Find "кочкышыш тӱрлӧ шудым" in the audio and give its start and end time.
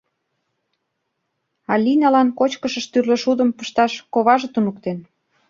2.39-3.49